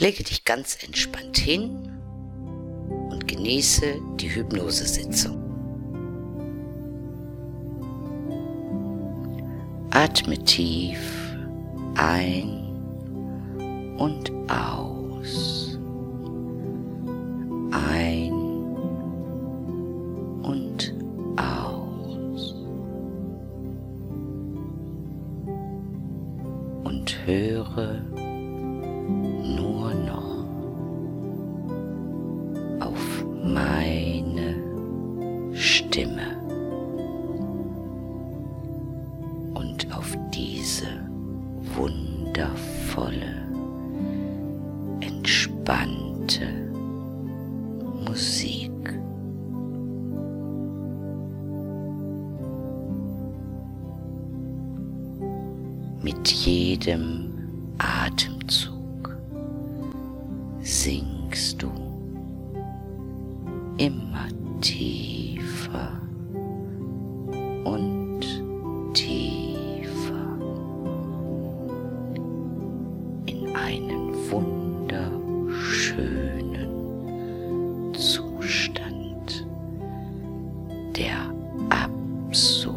[0.00, 1.88] Lege dich ganz entspannt hin
[3.10, 5.40] und genieße die Hypnosesitzung.
[9.90, 10.98] Atme tief
[11.94, 12.64] ein
[13.96, 15.78] und aus.
[17.70, 18.32] Ein
[20.42, 20.92] und
[21.36, 22.54] aus.
[26.82, 28.13] Und höre
[81.70, 82.73] absurdo.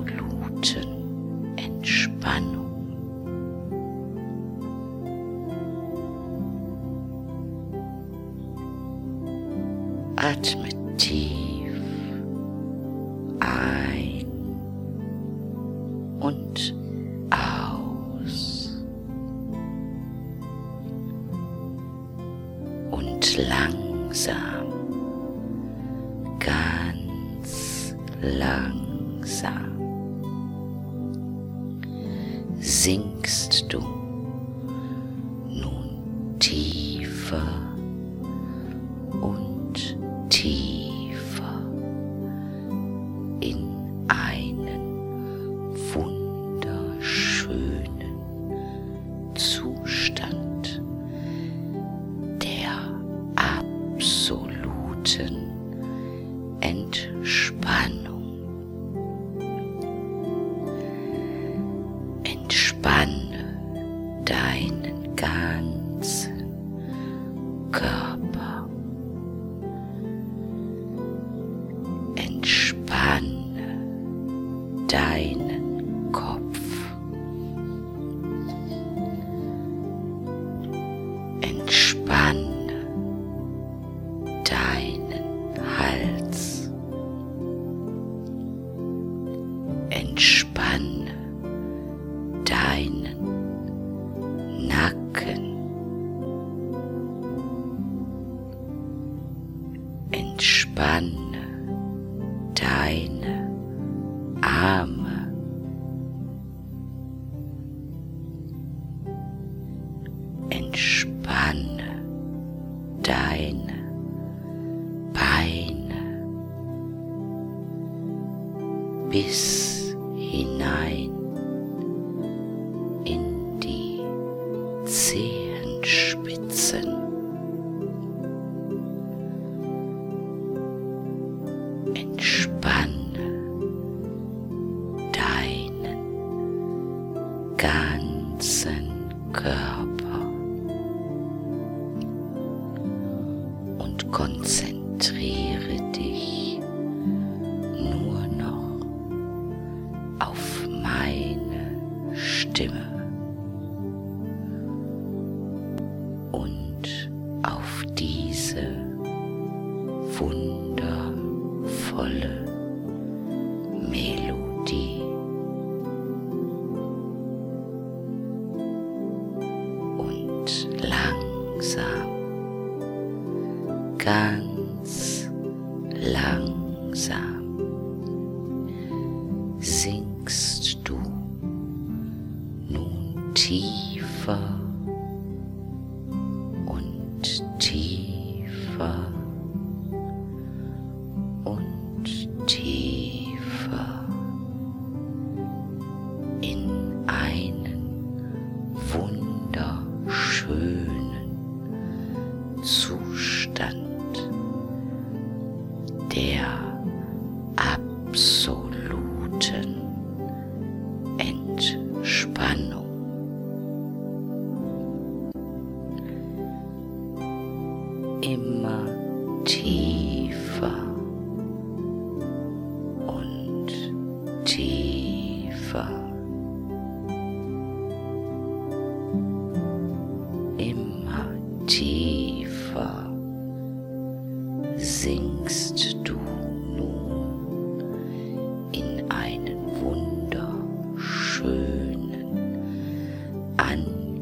[162.18, 162.57] Hölle.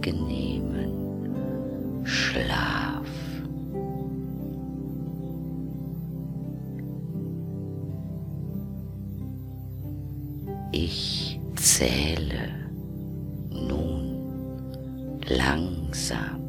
[0.06, 3.08] angenehmen Schlaf.
[10.72, 12.50] Ich zähle
[13.50, 16.45] nun langsam.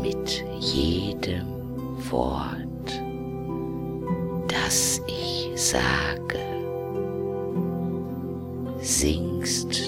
[0.00, 1.46] Mit jedem
[2.10, 3.02] Wort,
[4.48, 6.38] das ich sage,
[8.80, 9.83] singst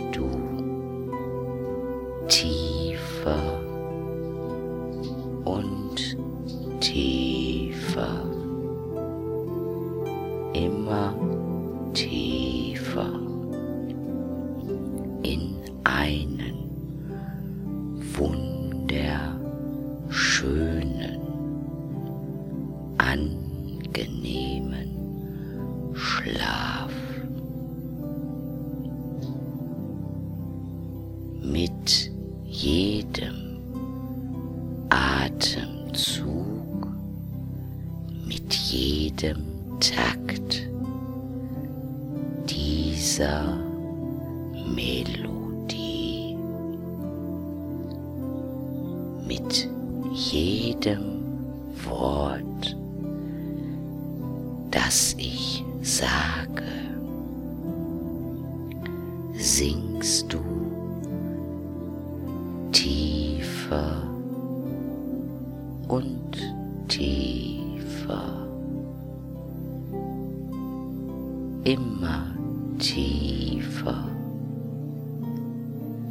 [71.66, 72.32] immer
[72.78, 74.08] tiefer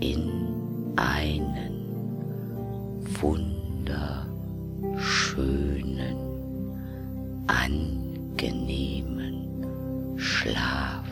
[0.02, 0.30] in
[0.98, 1.74] einen
[3.22, 4.28] wunderschönen,
[7.48, 8.98] angenehmen
[10.18, 11.05] Schlaf.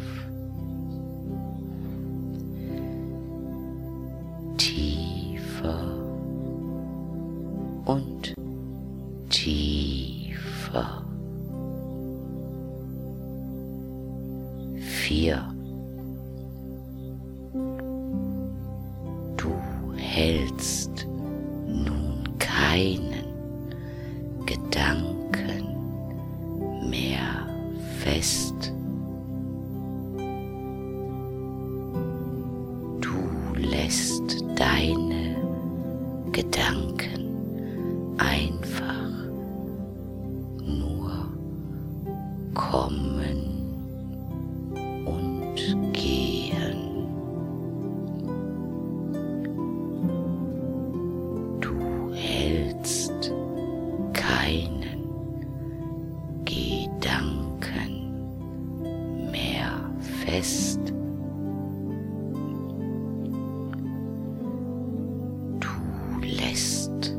[66.54, 67.13] rest.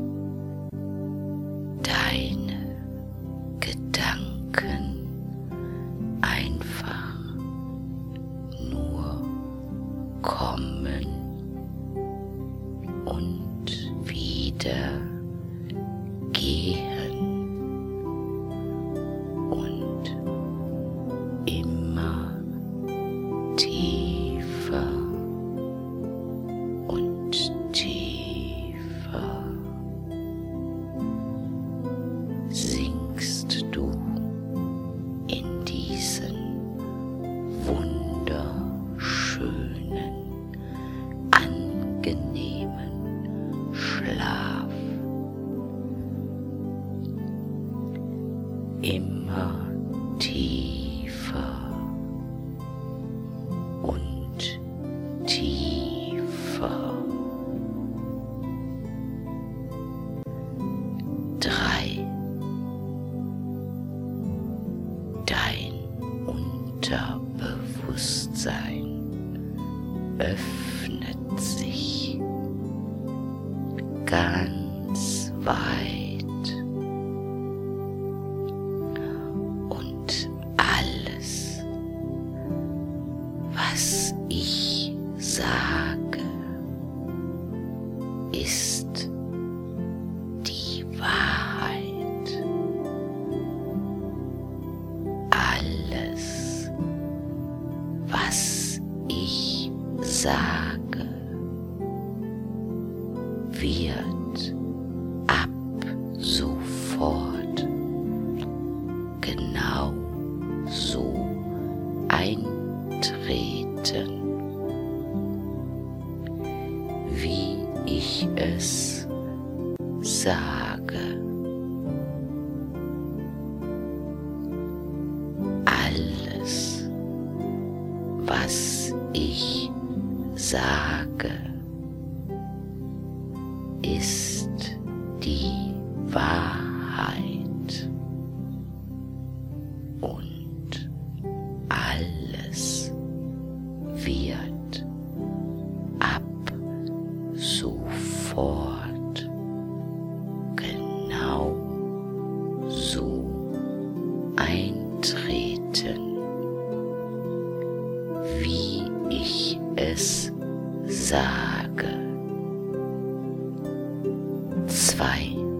[164.95, 165.54] satisfy.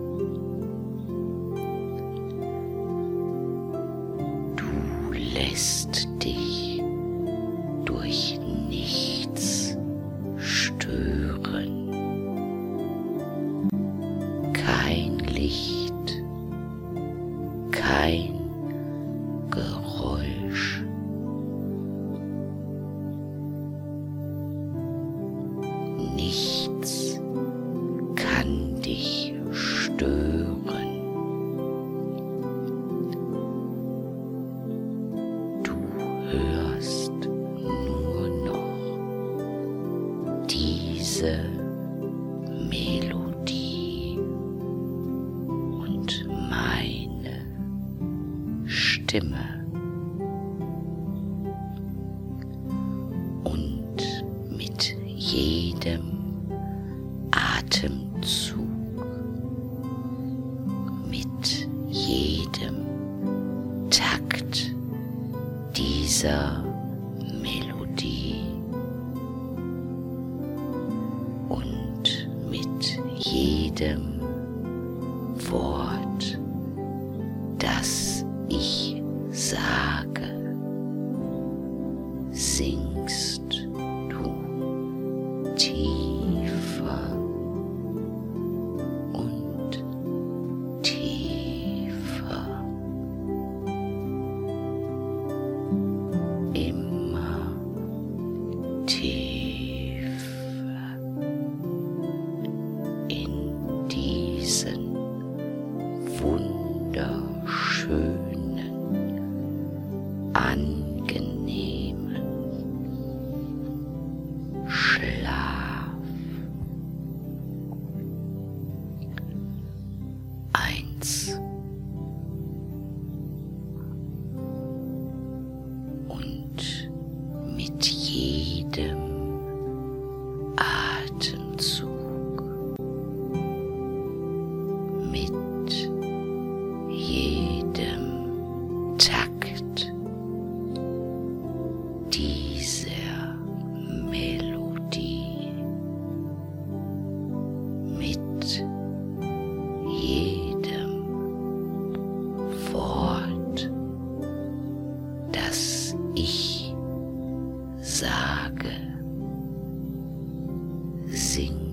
[161.13, 161.64] sing.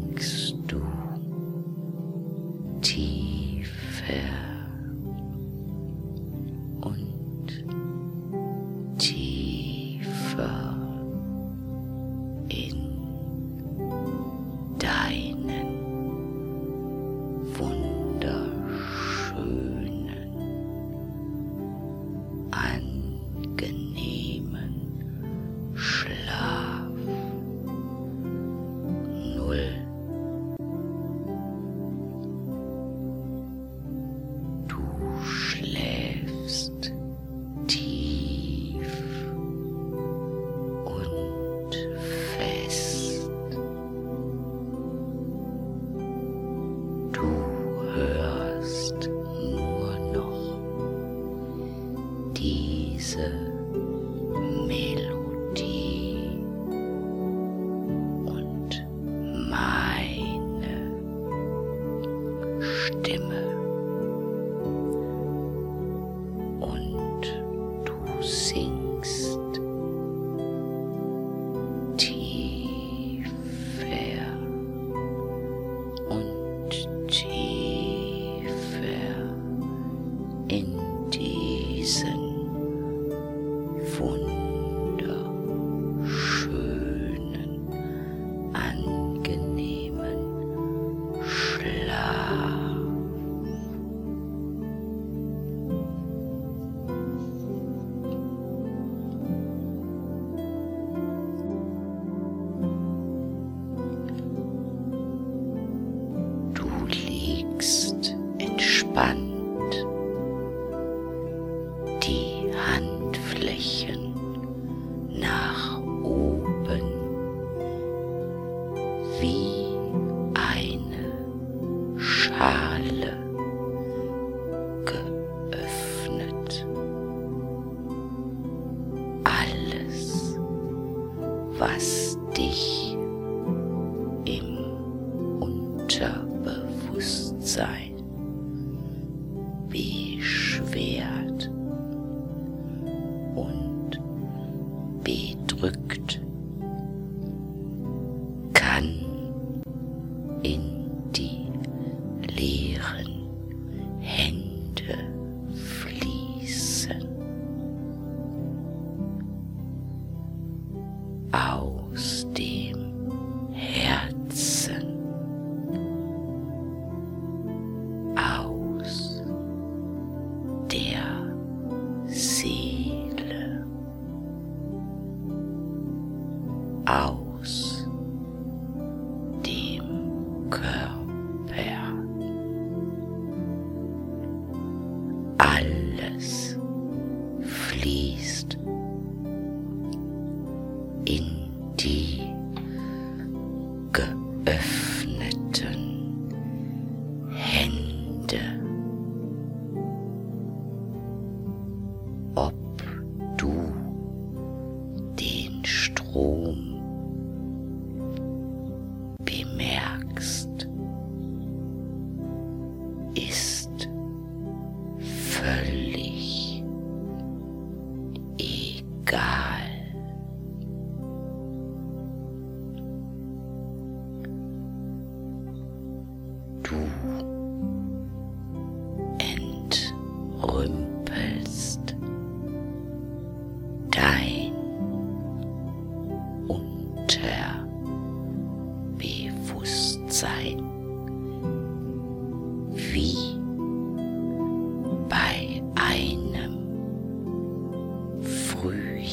[161.62, 162.81] Aus dem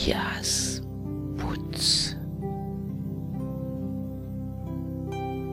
[0.09, 2.15] Frühjahrsputz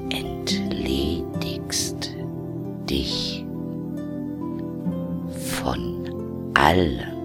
[0.09, 2.17] entledigst
[2.89, 3.45] dich
[5.61, 7.16] von allem,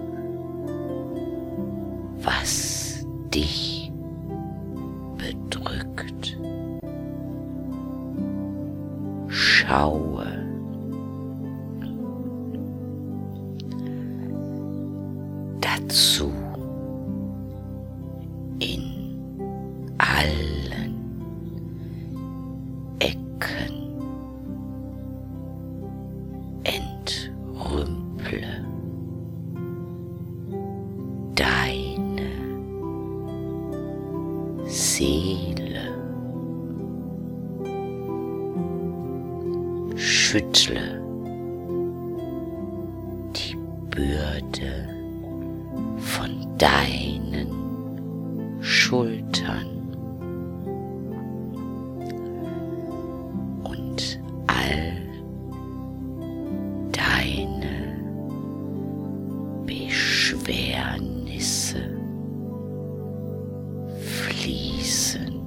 [64.32, 65.41] fließen in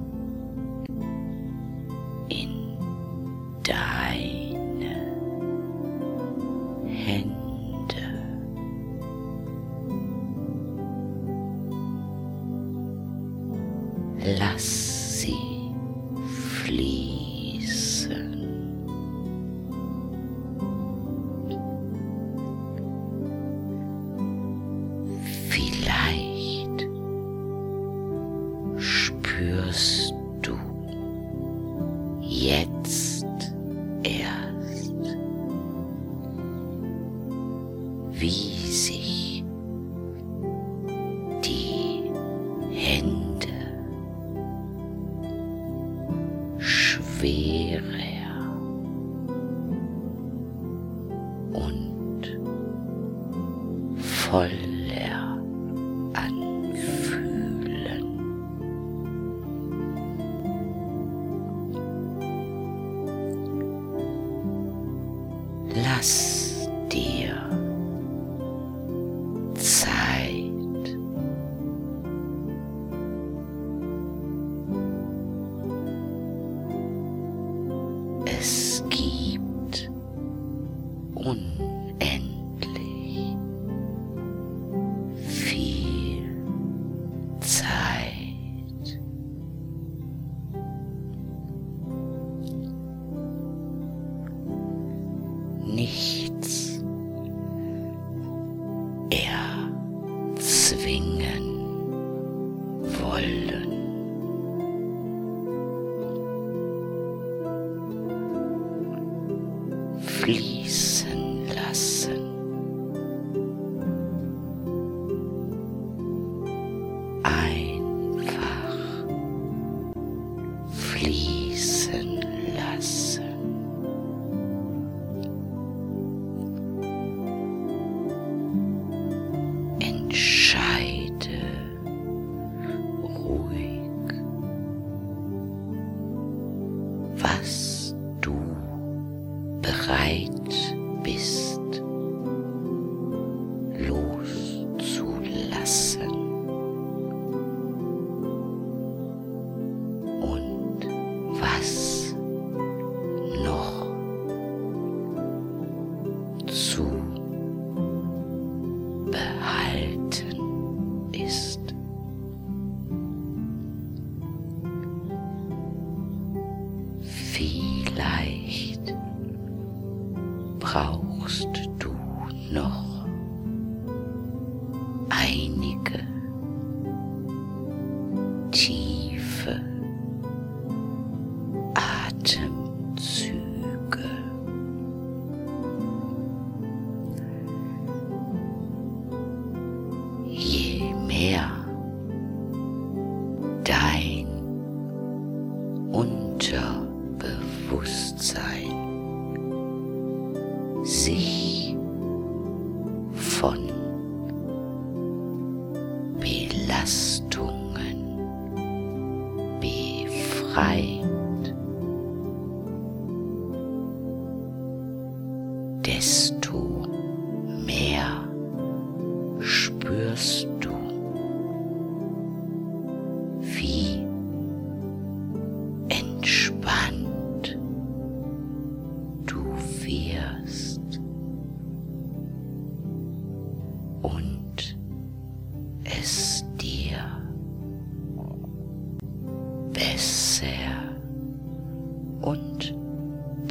[81.26, 81.75] One.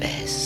[0.05, 0.44] best.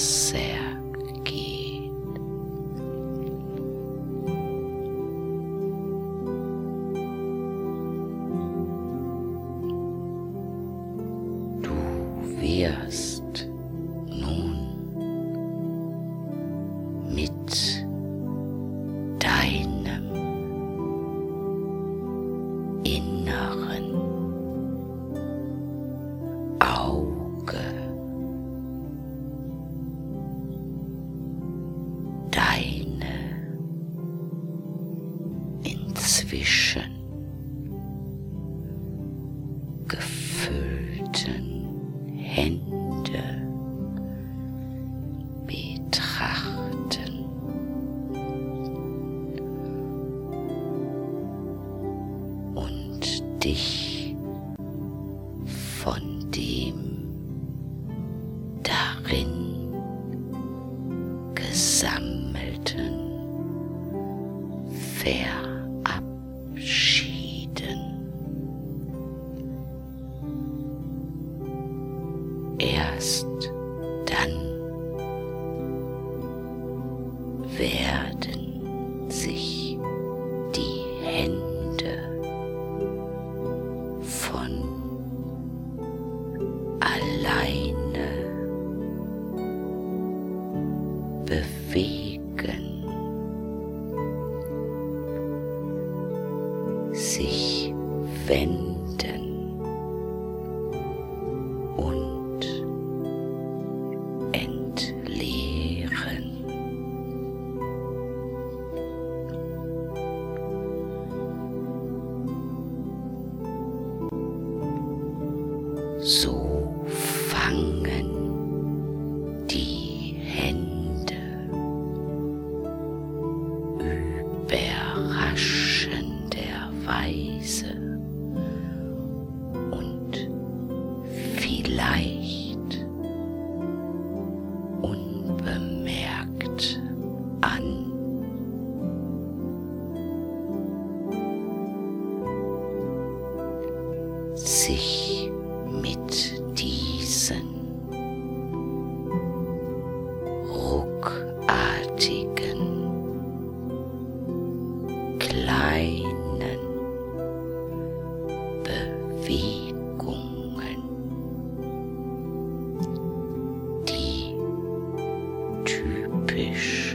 [166.51, 166.88] wish.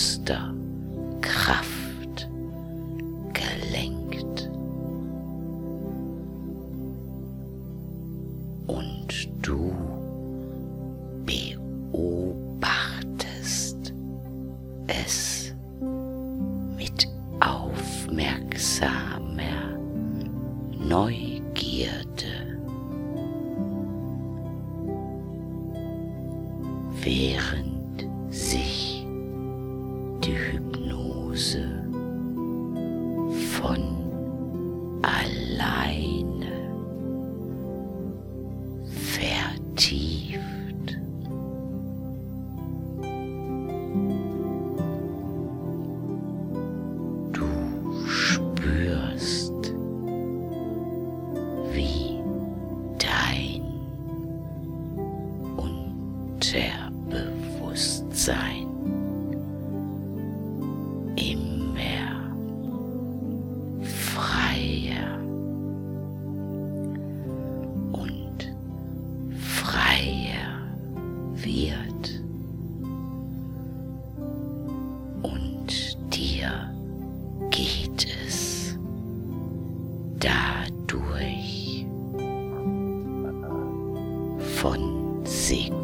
[0.00, 0.54] Unbewusster
[1.20, 1.79] Kraft
[84.60, 85.79] von Sekunde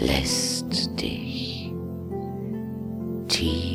[0.00, 1.72] lässt dich
[3.28, 3.65] tiefer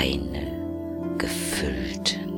[0.00, 0.50] Beine
[1.18, 2.29] gefüllt.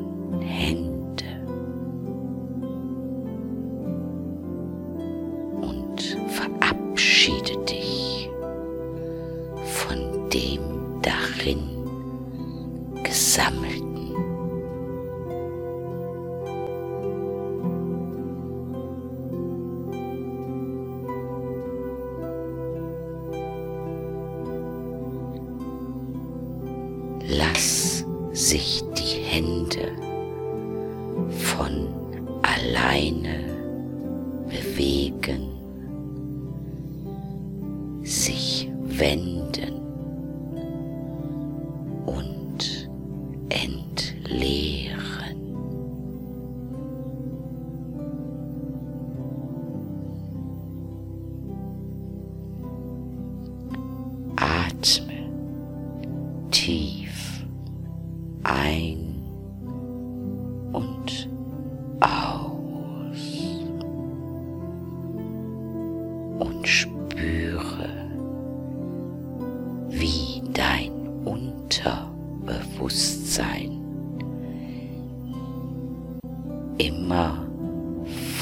[76.82, 77.46] immer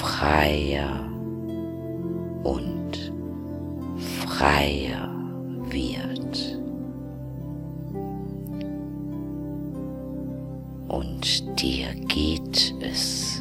[0.00, 1.06] freier
[2.42, 3.12] und
[4.26, 5.10] freier
[5.68, 6.58] wird.
[10.88, 13.39] Und dir geht es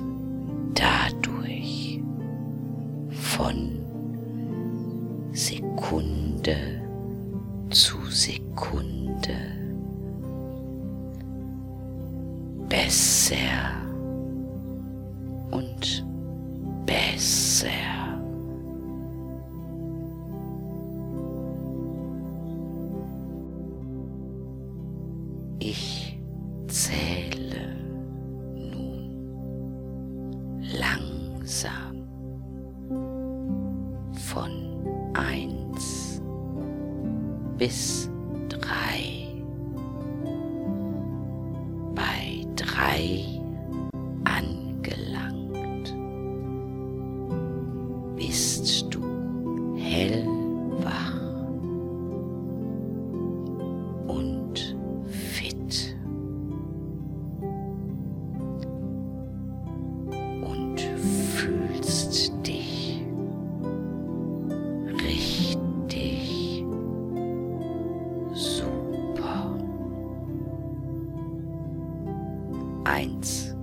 [72.99, 73.55] eins.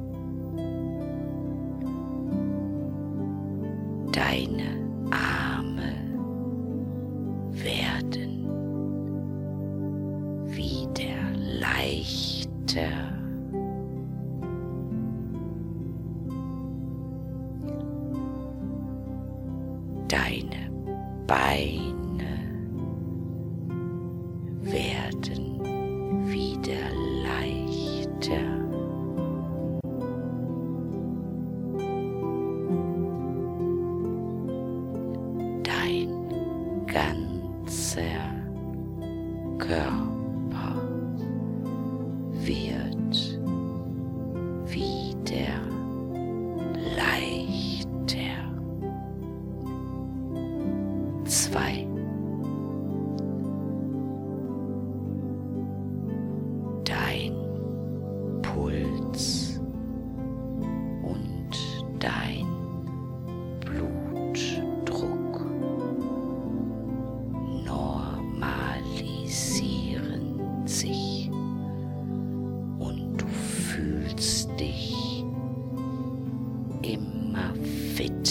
[4.12, 4.86] Deine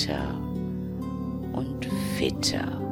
[0.06, 0.38] fitter
[1.54, 1.86] und
[2.18, 2.85] fitter.